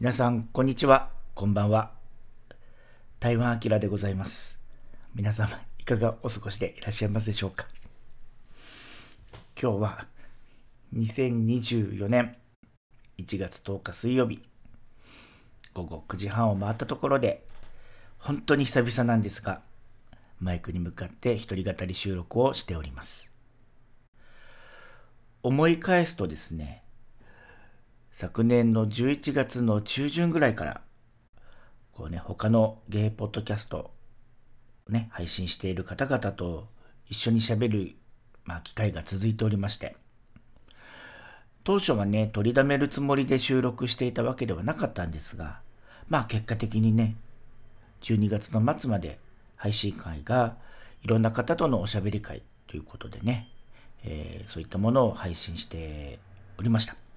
[0.00, 1.10] 皆さん、こんにちは。
[1.34, 1.90] こんばんは。
[3.18, 4.56] 台湾アキラでございます。
[5.12, 7.66] 皆様、いかがお過ごしでいらっしゃいますでしょうか。
[9.60, 10.06] 今日は、
[10.94, 12.36] 2024年
[13.18, 14.40] 1月10日水曜日、
[15.74, 17.44] 午後9時半を回ったところで、
[18.18, 19.62] 本当に久々なんですが、
[20.38, 23.28] マイクに向かって一人語り収録をしております。
[25.42, 26.84] 思い返すとですね、
[28.20, 30.80] 昨年の11月の中旬ぐらいから、
[31.92, 33.92] こうね、他のゲイポッドキャスト、
[34.88, 36.66] ね、配信している方々と
[37.08, 37.94] 一緒に喋る、
[38.42, 39.94] まあ、機会が続いておりまして、
[41.62, 45.60] 当初はね、取りだめるつもりで収録していたわけではなかったんですが、
[46.08, 47.14] まあ結果的にね、
[48.00, 49.20] 12月の末まで
[49.54, 50.56] 配信会が
[51.04, 53.48] いろんな方とのおしゃべり会ということでね、
[54.02, 56.18] えー、そういったものを配信して
[56.58, 57.07] おりました。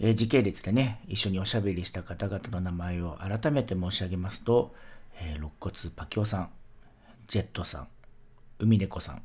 [0.00, 4.74] えー、時系列でね、一緒におしゃべりした方々の名前を改めて申し上げますと、
[5.20, 6.50] えー、肋骨パキオさん、
[7.26, 7.88] ジェットさん、
[8.60, 9.22] 海猫さん、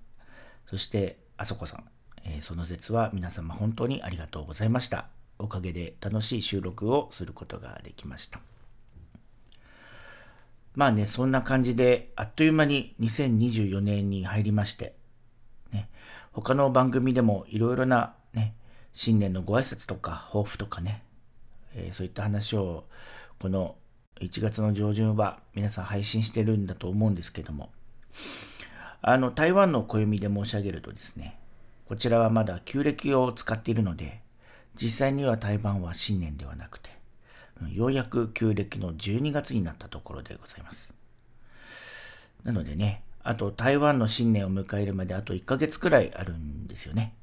[0.66, 1.84] そしてあそこさん、
[2.26, 5.08] えー、その説は皆様本当にありがとうございました。
[5.40, 8.40] おかげで楽しい収録をすることができました。
[10.76, 14.96] まあね、そんな感じで、あっという間に2024年に入りまして、
[15.72, 15.90] ね、
[16.32, 18.56] 他の番組でもいろいろなね、
[18.94, 21.04] 新年のご挨拶とか抱負とかね、
[21.76, 22.86] えー、そういった話を
[23.40, 23.76] この
[24.22, 27.72] 1月の上旬は皆さん配信してるんだと思うんですけども、
[29.02, 31.38] あの、台湾の暦で申し上げるとですね、
[31.88, 34.22] こちらはまだ旧暦を使っているので、
[34.76, 36.92] 実際には台湾は新年ではなくて、
[37.74, 40.94] ようやく旧暦の12月になったところでございます。
[42.44, 47.14] なのでね、あと台湾の新年を迎えるまであと1ヶ月くらいあるんですよね。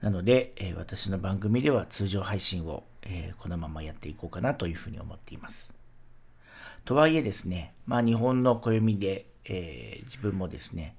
[0.00, 5.74] なので、えー、私の番組では通常配信を、えー、このままやっていこうかなというふうに思っています。
[6.84, 10.96] とはいえですね、まあ日本の暦で、えー、自分もですね、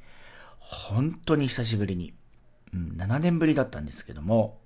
[0.59, 2.13] 本当に久しぶりに、
[2.74, 4.59] うん、7年ぶりだったんですけども、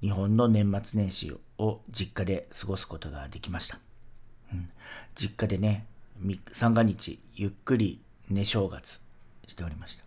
[0.00, 3.78] 日本の年末年始を実家で過ごすことができました。
[4.52, 4.68] うん、
[5.14, 5.86] 実家でね、
[6.52, 9.00] 三が日、ゆっくり寝正月
[9.46, 10.04] しておりました。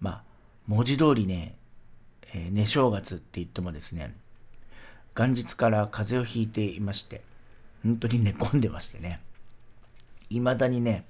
[0.00, 0.22] まあ、
[0.66, 1.56] 文字通りね、
[2.34, 4.14] えー、寝正月って言ってもですね、
[5.16, 7.22] 元日から風邪をひいていまして、
[7.84, 9.20] 本当に寝込んでましてね、
[10.30, 11.06] 未だにね、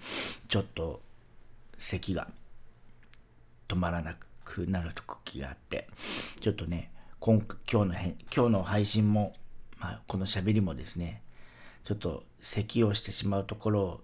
[0.49, 1.01] ちょっと
[1.79, 2.29] 咳が
[3.69, 5.89] 止まらなくなる時があって、
[6.41, 6.91] ちょっとね、
[7.21, 9.33] 今今日の今日の配信も、
[9.79, 11.23] まあ、この喋りもですね、
[11.85, 14.01] ちょっと咳をしてしまうところを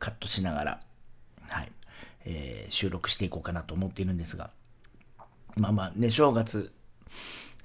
[0.00, 0.80] カットしながら、
[1.48, 1.72] はい、
[2.24, 4.50] えー、収録していこうかなと思っているんですが、
[5.56, 6.72] まあまあ、ね、正月、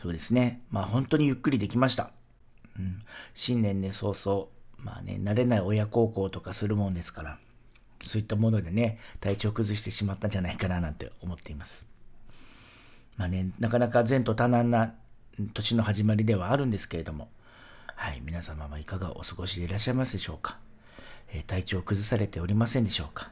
[0.01, 0.61] そうですね。
[0.71, 2.11] まあ本当にゆっくりできました。
[2.77, 3.01] うん。
[3.33, 4.47] 新年ね、早々、
[4.77, 7.37] まあね、慣れない親孝行とかするもんですから、
[8.01, 11.87] そういったものでね、体調崩してしまったんじゃないかななんて思っています。
[13.17, 14.93] まあね、なかなか前途多難な
[15.53, 17.29] 年の始まりではあるんですけれども、
[17.95, 20.57] はい、皆様はいかがお過ごしでいらっしゃいますでしょうか。
[21.29, 23.31] えー、体調崩されておりませんでしょうか。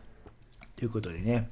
[0.75, 1.49] ということでね、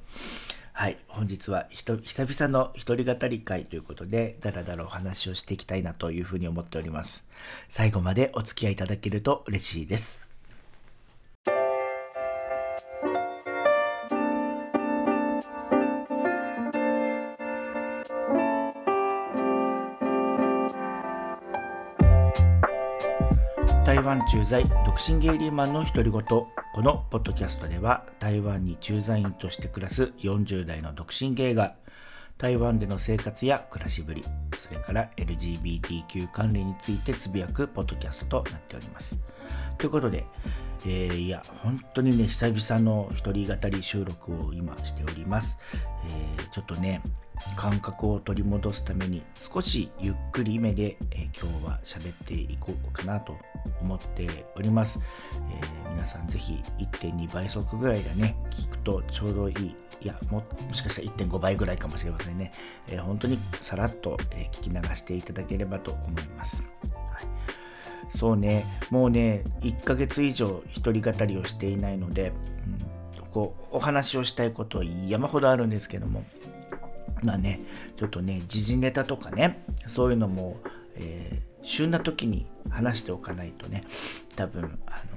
[0.74, 7.24] はい、本日は久々の一人語り会ということで、だらだらお話をしていきたいなというふうに思っております。
[7.68, 10.31] 最後までお付き合いいただけると嬉しいです。
[24.02, 26.22] 湾駐在独身ゲイリーマンの独り言。
[26.22, 31.74] このポッドキャストでは台湾に駐在員として暮らす40代の独身芸が
[32.36, 34.24] 台湾での生活や暮らしぶり
[34.58, 39.20] それから LGBTQ 関連についてつぶやくポッドキャストとなっております。
[39.78, 40.24] ということで、
[40.84, 45.58] えー、いや本当にね久々の一人語り収録を今しております、
[46.06, 47.02] えー、ちょっとね
[47.56, 53.36] 感覚を取り戻すために少しゆっくりめで、え、今日は喋っていこうかなと
[53.80, 54.98] 思っております、
[55.50, 59.76] えー、皆さんぜひ1.2倍速ぐらいがね聞くとちょうどいい。
[60.02, 60.42] いやも
[60.72, 62.50] しかしたら1.5倍ぐらいかもしれませんね、
[62.88, 67.26] えー、本当にさらっと、え聞き流していただければと思います、はい。
[68.10, 72.32] そうね、もうね、1ヶ月以上一人語りをしていないので、
[73.16, 76.24] うん、こうお話をしたいことは山ほどあるんですけども、
[77.22, 77.60] まあね、
[77.96, 80.58] ちょっとね、時事ネタとかね、そういうのも、
[80.96, 83.84] えー、旬な時に話しておかないとね、
[84.36, 85.12] 多分、あの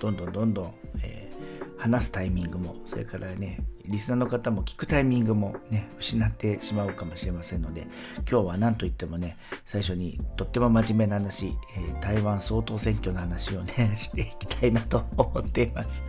[0.00, 7.82] どんどんどんどん、えー、話すタイミングも、それからね、リスナーの方も聞くタイミングもね失ってしまうかもしれませんので
[8.30, 16.02] 今日は何といってもね最初にとっても真面目な話、えー、台湾総統選挙の話をね していきたいなと思っています。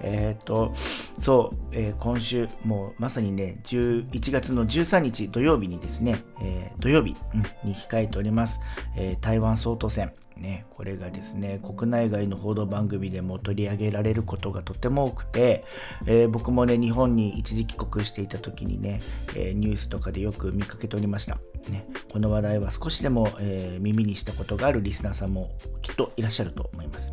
[0.00, 7.16] えっ、ー、と、そう、えー、今週、もうまさにね、11月の13日土曜日にですね、えー、土曜日、
[7.64, 8.60] に控えております、
[8.96, 10.12] え台湾総統選。
[10.40, 15.64] ね、これがですね、国内外の報道番組でも取り上げられることがとても多くて、
[16.06, 19.00] えー、僕もね、日本に一時帰国していた時にね、
[19.34, 21.38] えー、ニュースとかでよく見かけておりました。
[21.70, 25.50] ね、この話題は少しでも、えー、耳にしたことがあるリスナーさんも
[25.82, 27.12] きっといらっしゃると思います。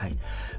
[0.00, 0.12] はい。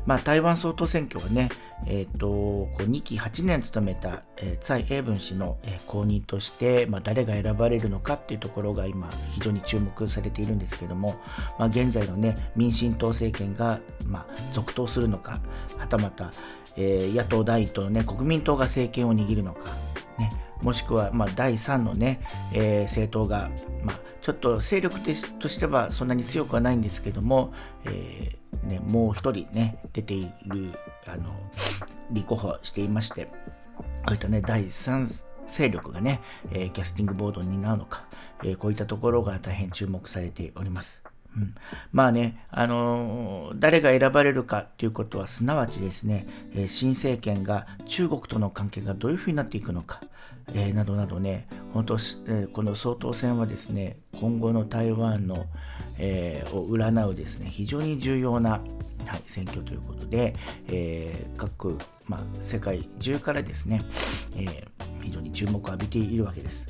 [0.06, 1.50] まあ、台湾総統選挙はね、
[1.88, 11.16] えーと、こう2期8年務めた、えー、蔡英文氏の、えー、後任として、まあ、誰が選ばれるのかっていうところが今非常に注目されているんですけども、
[11.58, 15.40] まあ、現在の、ね、民進党政権が、まあ、続投するのか
[15.80, 16.32] はたまた、
[16.78, 19.72] えー、野党第一党の、ね、国民党が政権を握るのか、
[20.20, 20.30] ね、
[20.62, 22.22] もしくは、まあ、第3のね、
[22.54, 23.50] えー、政党が、
[23.84, 25.00] まあ、ちょっと勢力
[25.40, 27.54] としてはそんなに強くはないんですけども、
[27.86, 30.72] えーね、もう一人ね、出ている、
[31.08, 31.34] あの、
[32.12, 33.34] 立候補していまして、こ
[34.10, 36.22] ういったね、第3勢力がね、
[36.52, 38.06] えー、キャスティングボードに担うのか、
[38.44, 41.02] えー、こういったところが大変注目されております。
[41.36, 41.56] うん、
[41.94, 50.02] まあね、あのー、誰が選ばれるかということは、すなわちですね、えー、新政権が中国との関係がどういうふうになっていくのか、
[50.54, 55.46] えー、などなどね、本当、えー、この総統選はですね、今後の台湾の、
[55.98, 58.62] えー、を占うですね、非常に重要な、
[59.06, 60.36] はい、選挙ということで、
[60.68, 63.82] えー、各、まあ、世界中からですね、
[64.36, 64.66] えー、
[65.02, 66.66] 非常に注目を浴びているわけです。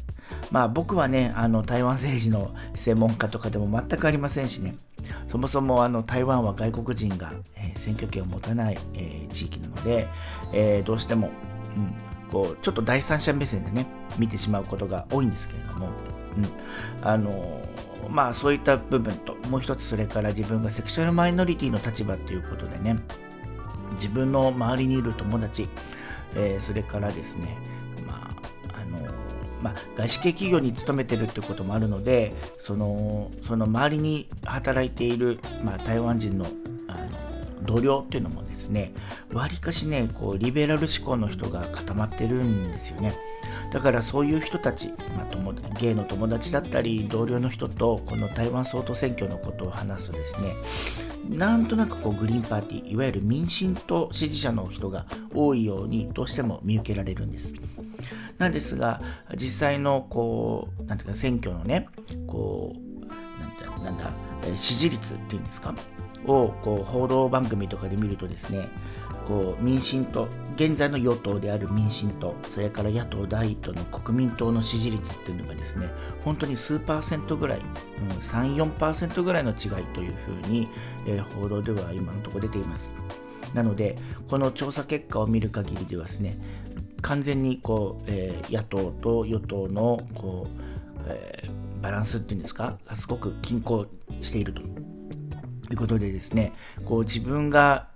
[0.50, 4.76] まあ僕はね、あの台湾政治の専門家とかでも全くありませんしね、
[5.28, 10.08] そもそもあの台湾は外国人が、えー、選挙権を持たない、えー、地域なので、
[10.54, 11.32] えー、どうしても、
[11.76, 11.94] うん、
[12.32, 13.86] こうちょっと第三者目線でね
[14.18, 15.90] 見てしまうことが多いんですけれども、
[16.38, 17.62] うん、あの
[18.10, 22.98] まあそういった部分ともう一つそれから自分がセクシャルマイノリティの立場ということでね
[23.94, 25.68] 自分の周りにいる友達、
[26.36, 27.58] えー、それからですね
[28.08, 28.32] ま
[28.74, 29.12] ああの
[29.62, 36.48] まあ、外資系企業に勤めてるってこともあるのでそのその周りに働いている、まあ、台湾人の
[37.64, 38.94] 同僚っていうのもですね
[39.34, 43.14] わりかしねこうリベラル思考の人が固まってるんですよね。
[43.72, 57.54] だからそういう人たち、まあ、友ゲイの友達だったり同僚の人とこの台湾総統選挙のことを話すとですねなんとなくこうグリーンパーティーいわゆる民進党支持者の人が多いようにどうしても見受けられるんです。
[58.38, 59.02] なんですが
[59.36, 61.88] 実際のこうなんていうか選挙のね
[62.28, 64.12] こうなんだなんだ
[64.58, 65.74] 支持率っていうんですか？
[66.28, 68.70] をこう報道番組とかで見るとですね
[69.28, 75.90] こう民進党現在の与党である民進党それから野党第一党の国民党の支持率っていうのがですね
[76.26, 79.58] 本当に数パーセントぐらい、うん、34%ぐらいの違い
[79.94, 80.68] というふうに、
[81.08, 82.92] えー、報道では今のところ出ています。
[83.54, 83.98] なので
[84.30, 86.38] この調査結果を見る限りではですね
[87.02, 93.88] 完全にこう、えー、野党と与党のこう、えー、バランスっていうんですかすごく均衡
[94.22, 94.62] していると。
[95.72, 96.52] ということでですね
[96.84, 97.88] こう自分が、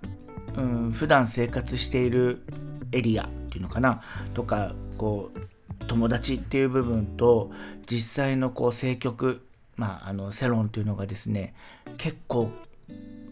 [0.56, 2.42] うん、普段生活している
[2.90, 4.00] エリアっていうのかな
[4.32, 7.50] とかこう友達っていう部分と
[7.84, 9.46] 実際のこう政局、
[9.76, 11.54] まあ、あの世論というのがですね
[11.98, 12.50] 結構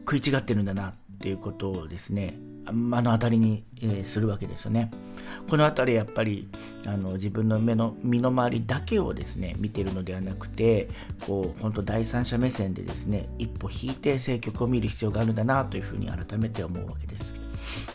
[0.00, 2.36] 食い違ってるんだなっていうことをですね
[2.72, 4.90] 目の当たりに、えするわけですよね。
[5.48, 6.48] この辺りやっぱり
[6.86, 10.88] あの自分の目の身の回りだけをですね見てるのではなくて
[11.26, 17.34] こう本当第三者目線でですね一歩引いて政局を見る必要があるんだなというふうに改めて思うわけです。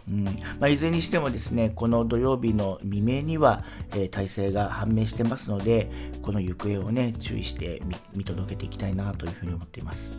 [0.10, 7.82] うんまあ、いずれにしてもですねこの土曜日の未明には、えー、体制が判明してますのでこの行方をね注意して
[8.16, 10.12] 見届けていきたいなというふうに思っています。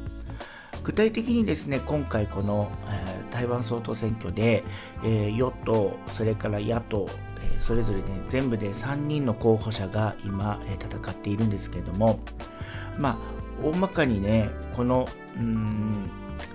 [0.83, 4.65] 具体的にですね今回この、えー、台湾総統選挙で、
[5.05, 7.09] えー、与党それから野党、
[7.43, 12.21] えー、それぞれね全部で3人の候補者が今、え戦っているんですけれども
[12.99, 13.17] まあ
[13.65, 15.07] 大まかにねこの
[15.37, 16.11] うん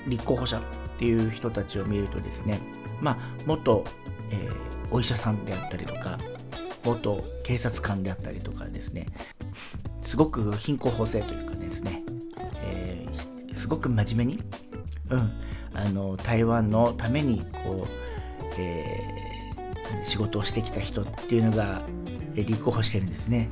[0.08, 0.62] 立候補者っ
[0.98, 2.60] ていう人たちを見るとですね
[3.02, 3.84] まあ元、
[4.32, 4.50] え
[4.92, 6.20] お医者さんであったりとか
[6.84, 9.08] 元警察官であったりとかですね
[10.04, 12.04] すごく貧困法制というかですね
[13.56, 14.44] すごく真面目に、
[15.10, 15.32] うん、
[15.74, 17.90] あの台湾のためにこう、
[18.60, 21.82] えー、仕事をしてきた人っていうのが
[22.36, 23.50] 立候補してるんですね。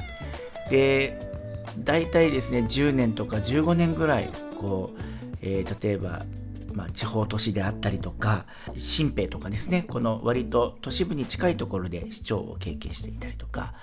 [0.69, 1.31] で
[1.79, 4.29] 大体ですね10年とか15年ぐらい
[4.59, 4.99] こう、
[5.41, 6.25] えー、例えば
[6.73, 13.73] まあ、地方都市であったりとか新兵とかですねこの割と都市部に近いところで市長を経験していたりとか、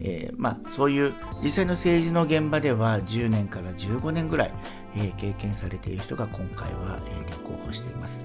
[0.00, 4.52] えー、まあ、そういう実際の政治の現場では10年から15年ぐらい、
[4.96, 8.20] えー、経験されている人が今回は、え立候補しています。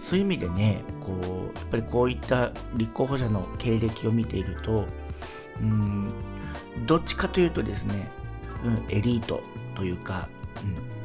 [0.00, 1.12] そういう意味でねこ
[1.54, 4.86] うやっぱりこういった立候補者の経歴を見ていると
[5.60, 6.12] うん
[6.86, 8.08] どっちかというとですね、
[8.64, 9.42] うん、エリート
[9.74, 10.28] というか、
[10.62, 11.01] うん、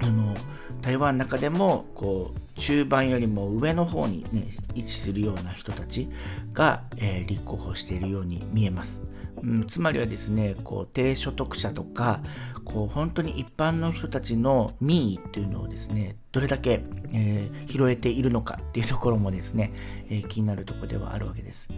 [0.00, 0.34] あの
[0.82, 6.08] 台湾の中でもこう中盤よりも上の方に、ね、位置するような人たち
[6.52, 9.00] が、えー、立候補しているように見えます。
[9.42, 12.20] うん、つまりはですねこう低所得者とか
[12.64, 19.72] こう本当に一般の人たちの民意っていうのをですねどれだけ、えー、拾えているのかっていうところもですね、
[20.08, 21.68] えー、気になるところではあるわけです。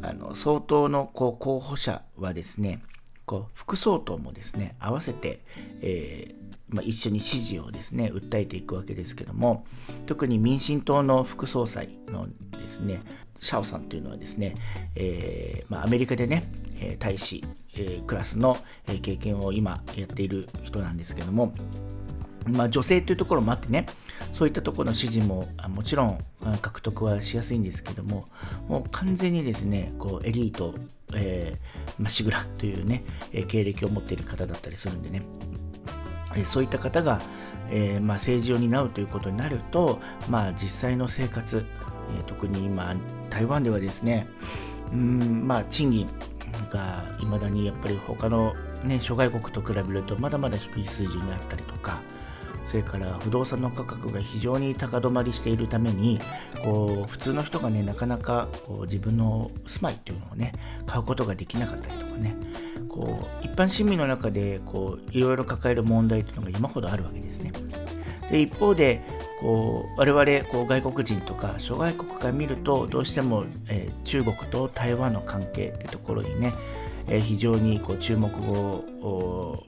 [0.00, 2.82] あの相当のこう候補者はですね
[3.26, 5.40] こう副総統もですね合わせて、
[5.82, 9.64] えーまあ、一緒に支持をですね訴えていくわけですけども
[10.06, 13.02] 特に民進党の副総裁のですね
[13.40, 14.56] シャオさんというのはですね、
[14.96, 16.44] えーまあ、アメリカでね
[16.98, 17.44] 大使、
[17.74, 18.56] えー、クラスの
[19.02, 21.54] 経験を今やっている人なんですけども
[22.48, 23.86] まあ、女性というところもあってね、
[24.32, 26.18] そういったところの支持ももちろん
[26.62, 28.28] 獲得はしやすいんですけども、
[28.68, 30.74] もう完全にですね、こうエリート、
[31.14, 31.56] え、
[31.98, 33.04] まあ、シグラというね、
[33.48, 35.22] 経歴を持っている方だったりするんでね、
[36.44, 37.20] そういった方が、
[37.70, 41.64] えー、まあ、政治を担うということになると、まあ、実際の生活、
[42.16, 42.94] えー、特に今
[43.30, 44.26] 台湾ではですね
[44.92, 46.06] うんまあ賃金
[46.70, 48.54] がいまだにやっぱり他の、
[48.84, 52.00] ね、諸外国と比べるとまだまだ低い水準にあったりとか
[52.64, 56.20] それから不動産の価格が非常に高止まりしているために
[56.62, 60.52] こう普通の人がねなかなかこう自分の住まいっていうのをね
[60.86, 62.36] 買うことができなかったりとかね。
[62.98, 67.52] こう一般市民の中でこういろいろ抱える問題というのが山ほどあるわけですね。
[68.28, 69.00] で一方で
[69.40, 76.52] こう我々こう外国人とか諸外国から見るとどうしても、えー、中国と台湾の関係ってところにね、
[77.06, 79.64] えー、非常にこう注目を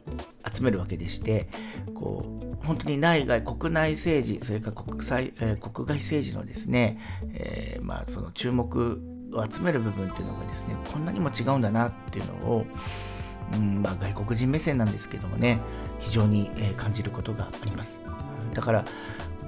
[0.52, 1.48] 集めるわけでして
[1.94, 6.98] こう本当に内外国内政治それから国際、えー、国外政治のですね、
[7.32, 9.00] えー、まあ、その注目
[9.32, 12.66] を集める部分っていうのがですねこんなにも違うんだなっていうのを、
[13.52, 15.60] うんまあ、外国人目線なんですけどもね
[15.98, 18.00] 非常に、え、感じることがあります。
[18.54, 18.84] だから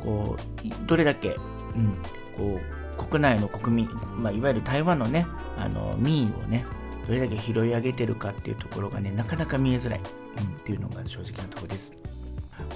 [0.02, 1.36] こうどれだけ、
[1.76, 1.96] うん、
[2.36, 2.60] こ
[2.98, 5.26] う国内の国民、まあ、いわゆる台湾のね
[5.58, 6.64] あの民意をね
[7.06, 11.94] どれだけ拾い上げてるかっていうところがねなかなか見えづらい、うん、っていうのが正直なところです。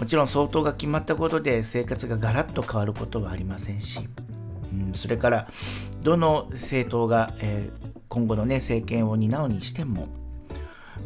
[0.01, 4.01] もちろん相当が決まったことで生活がガラッと変わることはありませんし、
[4.73, 5.49] うん、それから
[6.03, 10.09] どの政党が、えー、今後のね政権を担うにしても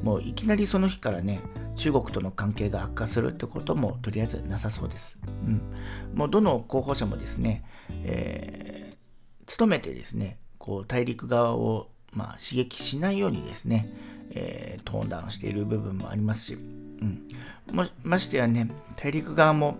[0.02, 1.40] もういきなりその日からね
[1.76, 5.18] 中国との関係が悪化するってこともとりあえずなさそうです。
[5.46, 5.62] うん、
[6.14, 7.64] もうどの候補者もですね、
[8.04, 13.86] えー、努めてですねこう大陸側をまあ、刺激しないようにですね、
[14.30, 17.28] えー、トーンダウンしている部分もありますし、うん、
[17.70, 19.76] もましてやね、大陸側も、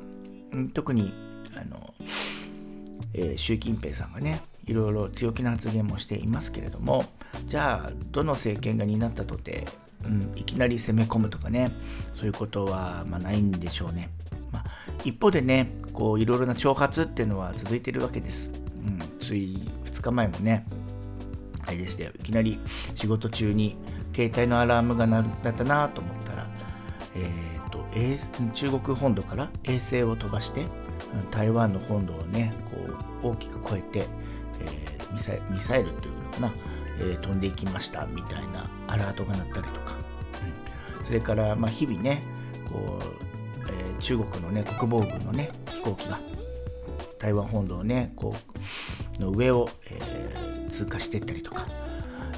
[0.53, 1.13] うん、特に
[1.57, 1.95] あの、
[3.15, 7.05] えー、習近平さんがね、いろいろ強気な発言もしていますけれども、
[7.47, 9.67] じゃあ、どの政権が担ったとて、
[10.05, 11.73] うん、いきなり攻め込むとかね、
[12.15, 14.11] そういうことは、ま、ないんでしょうね。
[14.53, 14.65] まあ、
[15.05, 18.51] 一方でね、こういろいろな挑発っていうのは続いてるわけです。
[18.85, 20.67] うん、つい2日前もね、
[21.67, 22.59] あれでしたよいきなり
[22.97, 23.77] 仕事中に
[24.15, 26.47] 携帯のアラームが鳴ったなと思ったら、
[27.15, 27.85] えーと、
[28.55, 30.67] 中国本土から衛星を飛ばして
[31.31, 32.53] 台湾の本土をね
[33.23, 34.07] こう大きく超えて、
[34.61, 36.53] えー、ミサミサイルというのかな、
[37.01, 39.95] え、飛んでいきましたみたいなアラートが鳴ったりとか、
[40.99, 42.23] うん、それから、ま、日々ね
[42.71, 46.19] こう、えー、中国のね国防軍のね飛行機が
[47.19, 48.35] 台湾本土のねこ
[49.19, 51.67] うの上を、えー通過していったりとか。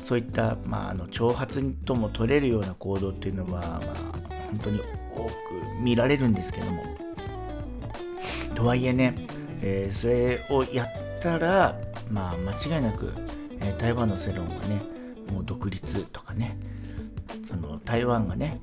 [0.02, 3.80] そういった、まあ、あの挑発とも取れるような行動っていうのは、まあ、
[4.50, 4.80] 本当に
[5.14, 5.30] 多く
[5.80, 6.82] 見られるんですけども。
[8.56, 9.14] とはいえね、
[9.62, 11.78] えー、それをやったら、
[12.10, 13.12] まあ、間違いなく、
[13.62, 14.82] え、台湾の世論はね
[15.30, 16.56] もう独立とかね
[17.44, 18.60] その台湾がね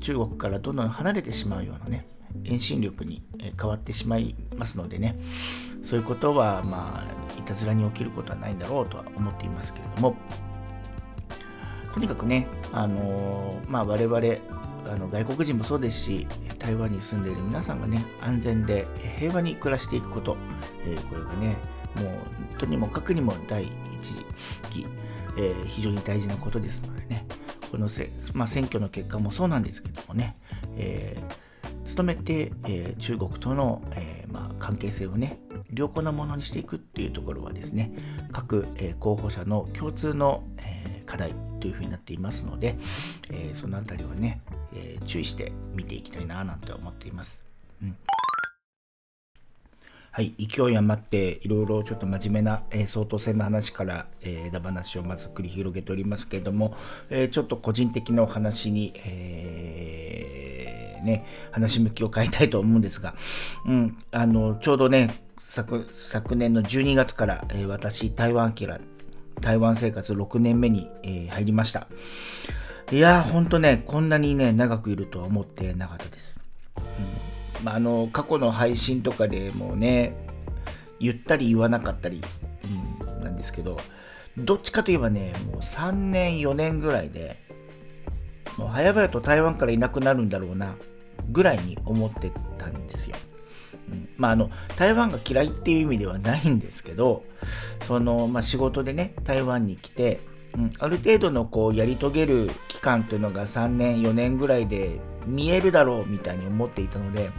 [0.00, 2.06] 中国からどんどん離れてしまうようなね
[2.44, 3.22] 遠心力に
[3.58, 5.16] 変わってしまいますのでね
[5.82, 10.16] そういうことはまあいたずらに起きることはないんだろうとは思っていますけれども
[11.92, 14.16] とにかくねあのまあ我々
[14.86, 16.26] あの外国人もそうですし
[16.58, 18.86] 台湾に住んでいる皆さんがね安全で
[19.18, 20.36] 平和に暮らしていくこと、
[20.86, 21.56] え、これがね
[21.96, 22.10] も
[22.56, 24.24] うとにもかくにも第一
[24.66, 24.86] 義、
[25.36, 27.26] えー、非常に大事なことですのでね。
[27.70, 30.36] このせ、まあ、選挙の結果もそうなんですけどもね、
[30.76, 31.50] えー
[31.96, 35.38] 努めて、えー、中国との、えー、まあ、関係性をね
[35.72, 37.92] 良好なものにしていくっていうところはですね
[38.32, 42.76] 各、え候補者の共通の、え課題というふうになっていますので、
[43.32, 44.40] えそのあたりはね、
[44.72, 47.44] え注意して見ていきたいななんて思っています。
[47.82, 47.96] うん。
[50.12, 56.74] はい、勢い余っていろいろちょっと真面目な、えー、総統選の話から、えー、枝話をまず繰り広げておりますけれども、
[57.10, 63.14] え、ちょっと個人的なお話に、えー、ね、話向きを変えたいと思うんですが、
[63.66, 68.80] うん、あの、ちょうどね、昨昨年の12月から、え、私、台湾キラ、
[69.40, 71.86] 台湾生活6年目に、え、入りました。
[72.90, 76.40] いやー、ほんとね、こんなにね、長くいるとは思ってなかったです。
[76.76, 77.29] うん
[77.62, 80.14] まあ、あの過去の配信とかでもね
[80.98, 82.20] 言ったり言わなかったり、
[83.00, 83.78] うん、なんですけど
[84.38, 87.36] どっちかといえばねもう3年4年ぐらいで
[88.56, 90.74] もう早々と台湾からいなくなるんだろうな
[91.30, 93.16] ぐらいに思ってたんですよ。
[93.90, 97.24] うん、まあ、あの台湾が嫌いっていう意味ではないんですけど
[97.86, 100.20] その、まあ、仕事でね台湾に来て、
[100.54, 107.30] うん、ある程度のこうやり遂げる期間というのが3年4年ぐらいで見えるだろうみたいに思っていたので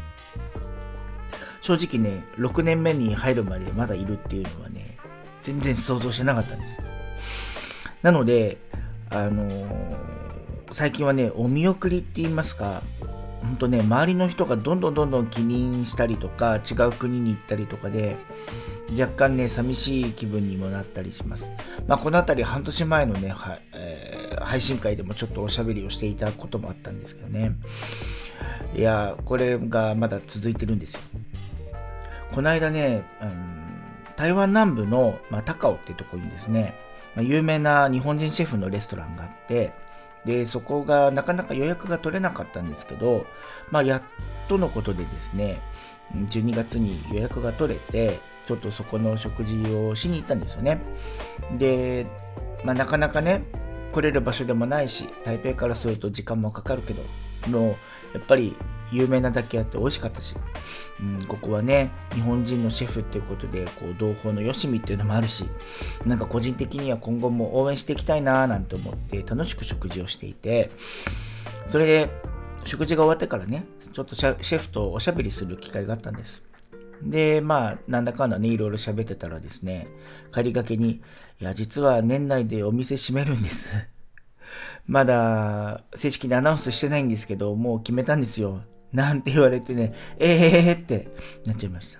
[1.61, 4.97] 正直ね、6年目に入るまでまだいるっていうのはね、
[5.41, 6.79] 全然想像してなかったんです。
[8.01, 8.57] なので、
[9.09, 9.97] あのー、
[10.71, 12.81] 最近はね、お見送りって言いますか、
[13.41, 18.17] 本当ね、周りの人がどんどんどんどん気にしたりとか、違う国に行ったりとかで、
[18.99, 21.47] 若干ね、寂しい気分にもなったりします。
[21.87, 27.51] まあ、この辺り半年前のね、はえー、配信会でもちょっとおしゃべりをしていたこともあったんですけどね。
[28.75, 31.01] いや、これがまだ続いてるんですよ。
[32.33, 36.75] この間ね、うん、台湾南部の、まあ、高尾っていうところにですね、
[37.15, 39.73] まあ、有名な日本人シェフのレストランがあって、
[40.25, 43.25] で、そこがなかなか予約が取れなかったんですけど、
[43.69, 44.01] まあ、やっ
[44.47, 45.61] とのことでですね、
[46.15, 50.81] 12月に予約が取れて、ちょっとそこの食事をしに行ったんですよね。
[51.57, 52.05] で、
[52.63, 53.43] まあ、なかなかね、
[53.91, 57.03] 来れる場所でもないし、台北からすると時間もかかるけど、
[57.49, 57.75] の
[58.13, 58.55] やっぱり
[58.91, 60.35] 有名なだけあって美味しかったし、
[60.99, 65.45] うん、ここはね、日本人のシェフっていうことで、こう、同胞のよしみっていうのもあるし、
[66.05, 70.69] なんか個人的には今後も応援していきたいなぁなんて思って楽しく食事をしていて、
[71.69, 72.09] それで
[72.65, 76.43] 食事が終わってからね、ちょっとシェフとおしゃべりする機会があったんです。
[77.01, 79.87] で、まあ、なんだかんだね、いろいろ喋ってたらですね、
[80.33, 81.01] 帰りがけに、
[81.39, 83.87] いや、実は年内でお店閉めるんです。
[84.85, 88.61] まだ正式にアナウンスしてないんですけど、もう決めたんですよ。
[88.93, 91.09] なんて言われてね、ええーって
[91.45, 91.99] なっちゃいました。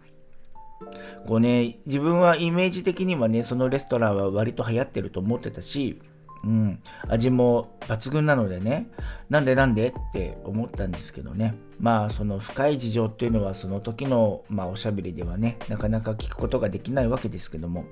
[1.28, 6.00] こうね、自分はイメージ的にはね、そのレストランは割と流行ってると思ってたし、
[6.44, 8.90] うん、味も抜群なのでね、
[9.30, 9.90] なんでなんで？
[9.90, 17.86] って思ったんですけどね、まあその深い事情っていうのはその時の、まあ、おしゃべりではね、なかなか聞くことができないわけですけども、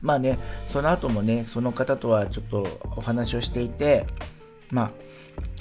[0.00, 4.04] まあね、その後もね、その方とはちょっとお話をしていて、
[4.72, 4.90] まあ、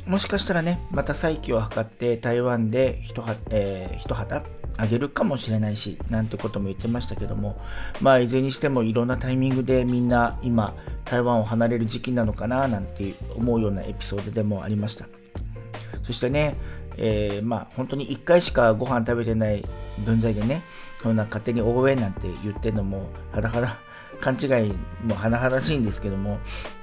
[0.06, 4.44] もしかしたらね、また再起を図って台湾で一旗、えー、旗
[4.78, 7.62] あげるかもしれないし、なんてことも言ってましたけども、
[8.02, 10.74] まあ、いずれにしてもいろんなタイミングでみんな今、
[11.06, 15.06] 台湾を離れる時期なのかな、なんて思うようなエピソードでもありました。
[16.04, 16.56] そしてね、
[16.98, 19.64] えー、まあ、本当に1回しかご飯食べてない
[20.06, 20.64] 分際でね、
[21.02, 23.78] そんな勝手に応援なんて言ってるのも、はらはら
[24.22, 24.70] 勘違い
[25.04, 26.40] も甚だしいんですけども、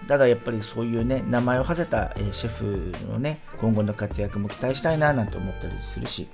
[0.06, 6.28] ただやっぱりそういうね、名前を馳せた、えシェフのね、今後の活躍も期待したいななんて思ったりするし、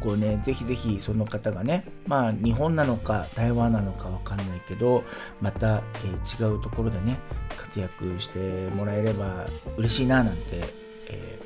[0.00, 5.02] こうね、ぜひぜひその方がね、まあ日本なのか台湾なのかわかんないけど、
[5.40, 7.18] また、えー、違うところでね、
[7.56, 8.38] 活躍して
[8.70, 10.62] もらえれば嬉しいななんて、
[11.08, 11.40] え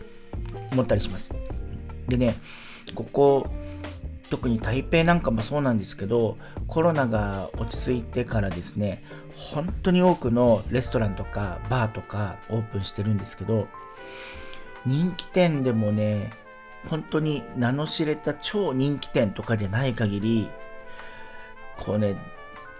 [0.52, 1.30] ー、思ったりします。
[2.08, 2.34] でね、
[2.94, 3.46] ここ
[4.32, 9.04] 特に台北なんかもそうなんですけどコロナが落ち着いてからですね
[9.36, 13.68] 本当に多くのレストランとかバーとかオープンしてるんですけど
[14.86, 16.30] 人気店でもね
[16.88, 20.48] 本当に名の知れた超人気店とかじゃない限り
[21.76, 22.16] こうね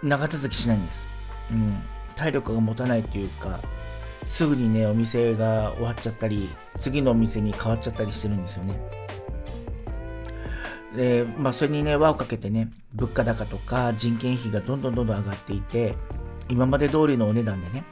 [0.03, 1.07] 長続きしないんです、
[1.51, 1.83] うん、
[2.17, 3.61] 体力が持たないというか
[4.25, 6.49] すぐにねお店が終わっちゃったり
[6.81, 9.02] 次のお店に変わっちゃったりしてるんですよね。
[10.97, 15.95] で、まあ、それにね、輪をかけてね、物価高とか人件費がどんどんどんどん上がっていて、
[16.49, 17.85] 今まで通りのお値段でね、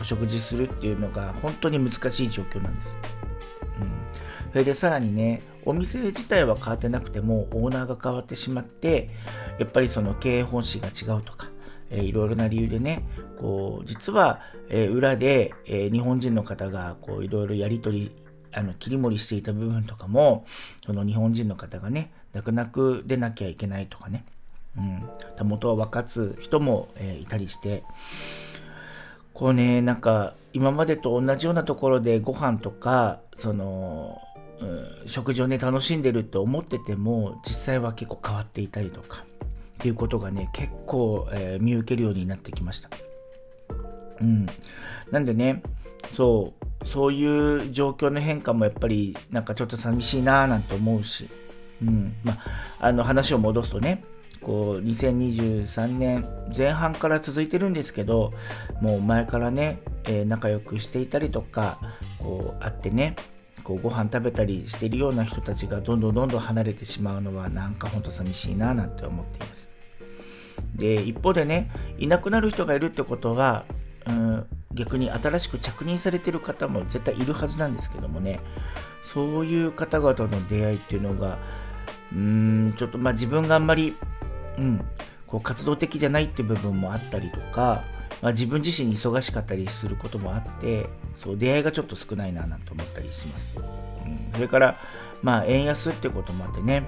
[0.00, 2.96] お食事するっていうのが本当に難しい状況なんです。
[3.80, 4.52] うん。
[4.52, 9.10] それでさらにね、お店自体は変わってなくても、オーナーが変わってしまって、
[9.58, 11.48] やっぱりその経営方針が違うとか、
[11.90, 13.06] えー、いろいろな理由でね、
[13.38, 18.12] こう、実は、えー、裏で、えー、日本人の方が、こう、いろいろやり取り
[18.52, 20.44] あの切り盛りしていた部分とかも
[20.84, 24.24] その日本人の方がね泣く泣く出なきゃいけないとかね、
[24.76, 25.02] うん、
[25.36, 27.82] たもとは分かつ人も、えー、いたりして。
[29.32, 34.20] こうねなんか今までと同じようなところでご飯とかその、
[34.60, 39.24] うん、食事をね楽しんでるって思ってても実際は結構変わっていたりとか。
[39.80, 42.90] っていうことがね結構、えー、見受けるようになってきました。
[44.20, 44.44] うん、
[45.10, 45.62] なんでね
[46.14, 47.24] そうそうい
[47.68, 51.30] う状況の変化もやっぱりなんかちょっと寂しいなーなんて思うし、
[51.82, 52.36] うんま
[52.78, 54.02] あ、の話を戻すとね
[54.42, 58.32] こう2023年前半から続いてるんですけど
[58.80, 61.78] もう前からね、えー、仲良くしていたりとか
[62.18, 63.16] こう会ってね
[63.64, 69.68] こうご飯食べたりしてるような人たちがどんどんどんどん離れてしまうのはなんかほんと寂しいななんて思っています。
[70.74, 73.64] で一方でねいなくなる人がいるってことは、
[74.06, 78.40] うん、逆に新しく着任されてる方も絶対いるはずなんですけどもね
[79.02, 81.38] そういう方々の出会いっていうのが
[82.12, 82.18] うー
[82.70, 83.96] んちょっとまあ自分があんまり、
[84.58, 84.84] うん、
[85.26, 87.84] こう活動的じゃないっていう部分もあったりとか、
[88.22, 94.76] まあ、自分自身に忙しかったりすることもあってそう出会いがちょっと少ないななんて思ったりします、うん、それから
[95.22, 96.84] まあ円安っていうこともあってね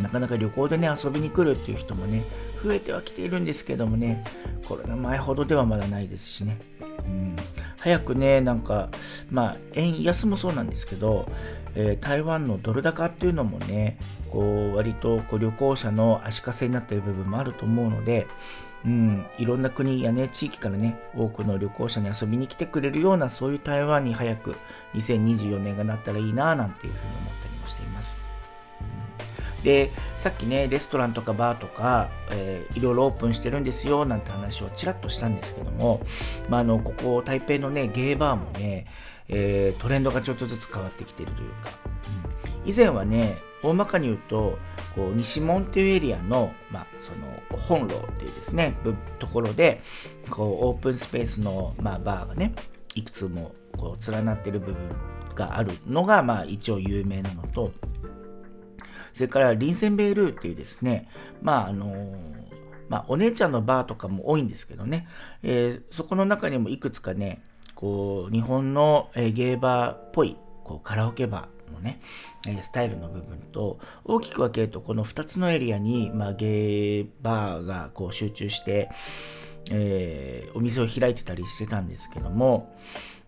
[0.00, 2.24] なかなか旅行でね遊びに来るっていう人もね
[2.62, 4.24] 増えてはきているんですけどもね
[4.66, 7.36] コロナ前ほどではまだないですしね、うん、
[7.78, 8.88] 早くねなんか
[9.30, 11.26] まあ円安もそうなんですけど、
[11.74, 13.98] えー、台湾のドル高っていうのもね
[14.30, 18.26] こう割とこう旅行者の足かせになっている部分もあると思うので
[18.84, 24.56] うん、いろんな国やね、地域からね、多くの旅行者に遊びに来てくれるような、そういう台湾に早く
[24.94, 28.18] 2024年がなったらいいな、なんていうふうに思ったりもしています。
[29.62, 36.00] で、さっきね、レストランとかバーとか、えー、いろいろオープンしてるんですよ、なんて話をちらっとしたんですけども、
[36.48, 38.86] まあ、あの、ここ、台北のね、ゲーバーもね、
[39.34, 41.70] えー、トレンドがちょっとずつ変わってきているというか、
[42.64, 44.58] うん、以前はね、大まかに言うと、
[44.94, 48.76] こう西門っていうエリアの,、まあ、その本楼っていうですね、
[49.18, 49.80] ところで、
[50.30, 52.52] こうオープンスペースの、まあ、バーがね、
[52.94, 54.76] いくつもこう連なってる部分
[55.34, 57.72] があるのが、まあ、一応有名なのと、
[59.14, 61.08] それからリンセンベールっていうですね、
[61.40, 62.14] まああの
[62.88, 65.08] まあ、お姉ちゃんのバーとかも多いんですけどね、
[65.42, 67.42] えー、そこの中にもいくつかね、
[67.82, 71.98] こう日本の、え、ゲーバーっぽいこうカラオケバーのね、
[72.62, 78.88] スタイルの部分と大きく分けるとこの2つのエリアに、まあ、ゲーバーがこう集中して、
[79.72, 82.72] えー、お店を開いてたりしてたんですけども、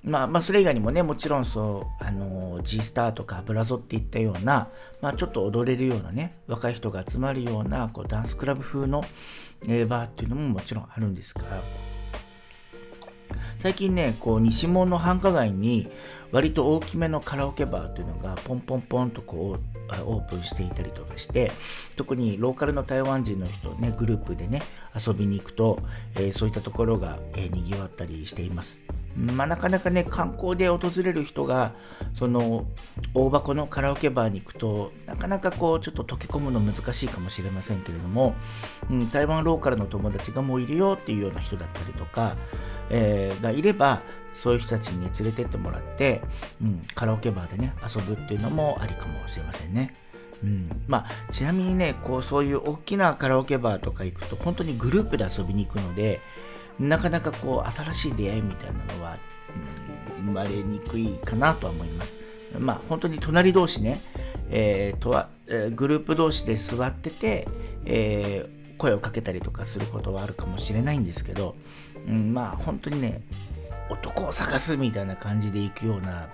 [0.05, 4.69] まあ、まあ、それ以外にもね、もちろんそう、あの、G スターとかブラゾっていったような、
[5.01, 9.03] まあ、ちょっと踊れるようなね、若い人が集まるような、こう、ダンスクラブ風の、
[9.67, 11.43] えー、バーっていうのももちろんあるんですが、
[13.65, 15.89] 最近ね、こう、西門の繁華街に、
[16.33, 21.51] 割と大きめのカラオケバーというのが、ポンポンポンとこう、オープンしていたりとかして、
[21.97, 24.61] 特にローカルの台湾人の人ね、グループでね、
[24.95, 25.79] 遊びに行くと、
[26.17, 28.79] えー、そういったところが、えー、賑わったりしています。
[29.17, 31.73] まあ、なかなかね、観光で訪れる人が、
[32.15, 32.67] その、
[33.15, 38.35] 大箱のカラオケバーに行くと、なかなかこう、ちょっと溶け込むの難しいかもしれませんけれども、
[38.91, 42.37] うん、台湾ローカルの友達がもういるよっていうような人だったりとか、
[42.91, 44.03] えー、がいれば、
[44.35, 46.21] そういう人たちに、ね、連れてってもらって、
[46.61, 49.95] うん、カラオケバーでね、遊ぶっていうのもありかもしれませんね。
[50.43, 56.21] うん、まあ、ちなみにね、こう、そういう大きなカラオケバーとか行くと、本当にグループで遊びに行くので、
[56.79, 59.19] なかなかこう新しい出会いみたいなのは、
[60.19, 62.17] うん、生まれにくいかなとは思います。
[62.59, 64.01] まあ本当に隣同士ね、
[64.51, 67.49] えー、とは、えー、グループ同士で座ってて、
[67.85, 71.57] えー、声をかけたりとかすることはあるかもしれないんですけど、
[72.07, 73.23] うん、まあ本当にね
[73.91, 76.29] 男を探すみたいな感じで行くような、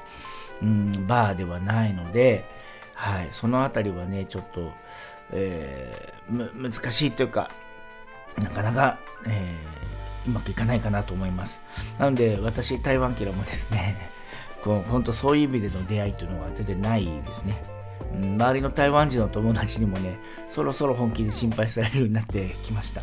[0.62, 2.44] うん、バーではないので、
[2.94, 4.72] はい、その辺りはねちょっと、
[5.32, 7.50] えー、難しいというか
[8.38, 9.79] なかなか、えー
[10.26, 11.62] うまくいかないかなと思います。
[11.98, 14.10] なので、私、台湾キラもですね、
[14.62, 17.62] こう本当そういう意味での出会いというのは全然ないですね。
[18.14, 23.02] うん、周りの台湾人の友達にもね、そろそろ本気で心配されるようになってきました。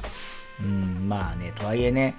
[0.60, 2.16] うん、まあね、とはいえね、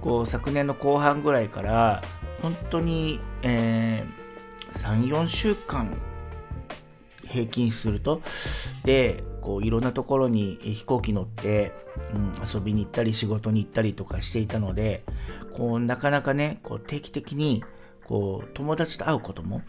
[0.00, 2.02] こう昨年の後半ぐらいから、
[2.42, 5.96] 本当に、えー、3、4週間
[7.26, 8.22] 平均すると、
[8.84, 11.72] で、こういろんなところに飛行機乗って、
[12.12, 15.04] うん、遊びに行ったり仕事に行ったりとかしていたので
[15.54, 17.64] こうなかなかねこう定期的に
[18.04, 19.62] こう友達と会うことも、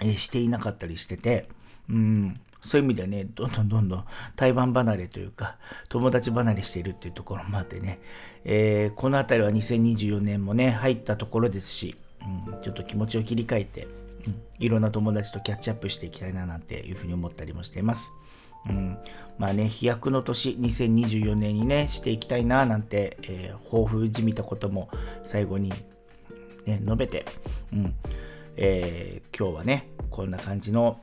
[0.00, 1.48] えしていなかったりしてて、
[1.90, 4.04] うん、そういう意味ではねどんどんどんどん
[4.36, 5.56] 台湾離れというか
[5.88, 7.98] 友達離れしているっていうところもあってね、
[8.44, 11.96] えー、この辺りは2024年もね入ったところですし、
[12.46, 13.88] うん、ちょっと気持ちを切り替えて、
[14.60, 18.12] いろんな友達とキャッチアップしていきたいななんていうふうに思ったりもしています。
[18.68, 18.98] うん、
[19.38, 24.88] まあね、飛躍の年、2024年にね、していきたいななんて、えー、抱負じみたことも
[25.24, 25.70] 最後に、
[26.66, 27.24] ね、述べて、
[27.72, 27.94] うん
[28.56, 31.00] えー、今日はね、こんな感じの、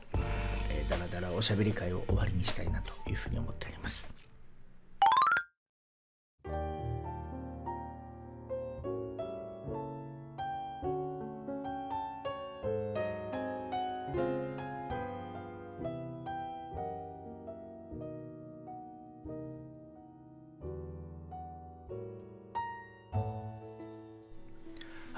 [0.70, 4.19] えー、だらだらおしゃべり会を終わりにしたいなというふうに思っております。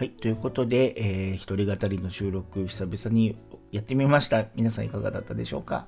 [0.02, 0.10] はい。
[0.10, 3.36] ということで、えー、一人語りの収録、久々に
[3.70, 4.46] やってみました。
[4.56, 5.86] 皆さんいかがだったでしょうか？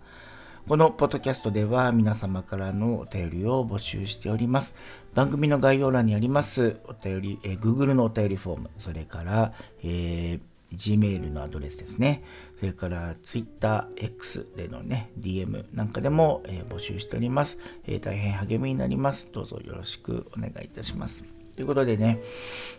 [0.69, 4.77] このポッドキャストでは皆様からのお便りを募集しております。
[5.15, 10.41] 番組の概要欄にありますお便り、えー、Google のお便りフォーム、それから、えー
[10.73, 12.23] Gmail のアドレスですね。
[12.61, 19.29] それから TwitterX でのね、DM なんかでも、えー、募集しております、えー、大変励みになります。
[19.33, 21.44] どうぞよろしくお願いいたします。
[21.55, 22.21] ということでね、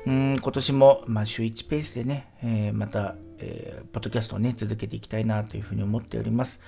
[0.06, 6.60] うん今年も、まあ、週1ペースでね、えー、また、えー、ポッドキャストをね、続けていきたいなというふうに思っております。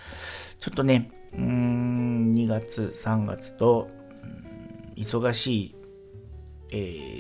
[0.62, 3.90] ちょっとね、うん、2月、3月と、
[4.96, 5.76] 忙しい、
[6.72, 6.76] え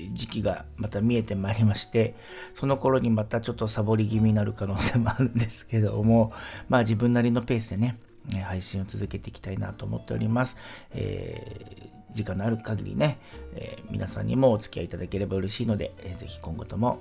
[0.10, 2.16] ー、時期がまた見えてまいりまして、
[2.56, 6.32] その頃にまたちょっとサボり気味になる可能性もあるんですけども、
[6.70, 10.58] まあ自分なりのペースでねね、配信を続けていきたいなと思っております。
[10.92, 13.20] えー、時間のある限りね、
[13.56, 17.00] えー、皆さんにもお付き合いいただければ嬉しいので、えー、ぜひ今後とも、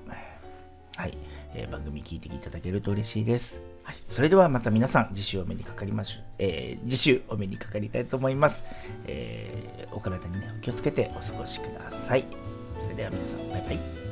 [0.96, 1.16] はい、
[1.54, 3.60] えー、番組聞いていただけると嬉しいです。
[3.82, 6.22] はい、それではまた皆さん、次週お目にかかりましょう。
[6.38, 8.64] えー、次週お目にかかりたいと思います。
[9.06, 12.24] えー、お体にね、お気をつけてお過ごしください。
[12.80, 14.05] それでは皆さん、バイバイ。